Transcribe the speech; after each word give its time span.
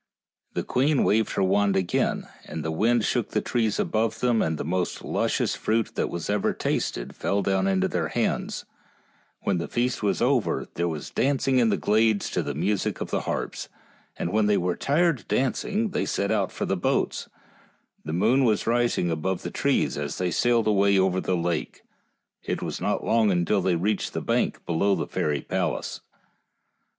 And 0.55 0.63
the 0.63 0.67
queen 0.67 1.03
waved 1.03 1.33
her 1.33 1.43
wand 1.43 1.75
again, 1.75 2.27
and 2.45 2.65
wind 2.65 3.05
shook 3.05 3.29
the 3.29 3.39
trees 3.39 3.79
above 3.79 4.19
them, 4.19 4.41
and 4.41 4.57
the 4.57 4.65
most 4.65 5.03
luscious 5.03 5.53
fruit 5.55 5.93
that 5.93 6.09
was 6.09 6.27
ever 6.27 6.53
tasted 6.53 7.15
fell 7.15 7.43
down 7.43 7.67
into 7.67 7.87
their 7.87 8.07
hands; 8.07 8.65
and 9.41 9.45
when 9.45 9.53
I 9.57 9.57
In 9.57 9.59
1 9.59 9.67
feast 9.69 10.01
was 10.01 10.19
over 10.19 10.67
there 10.73 10.87
was 10.87 11.11
dancing 11.11 11.59
in 11.59 11.69
the 11.69 11.77
glades 11.77 12.31
to 12.31 12.41
the 12.41 12.55
music 12.55 12.99
of 12.99 13.11
the 13.11 13.19
60 13.19 13.25
FAIRY 13.29 13.35
TALES 13.35 13.37
harps, 13.37 13.69
and 14.17 14.31
when 14.33 14.47
they 14.47 14.57
were 14.57 14.75
tired 14.75 15.27
dancing 15.27 15.89
they 15.91 16.05
set 16.07 16.31
out 16.31 16.51
for 16.51 16.65
the 16.65 16.75
boats, 16.75 17.27
and 17.27 18.05
the 18.05 18.13
moon 18.13 18.43
was 18.43 18.65
rising 18.65 19.11
above 19.11 19.43
the 19.43 19.51
trees 19.51 19.99
as 19.99 20.17
they 20.17 20.31
sailed 20.31 20.65
away 20.65 20.97
over 20.97 21.21
the 21.21 21.37
lake, 21.37 21.83
and 22.47 22.53
it 22.53 22.63
was 22.63 22.81
not 22.81 23.03
long 23.05 23.29
until 23.29 23.61
they 23.61 23.75
reached 23.75 24.13
the 24.13 24.21
bank 24.21 24.65
below 24.65 24.95
the 24.95 25.05
fairy 25.05 25.41
palace. 25.41 26.01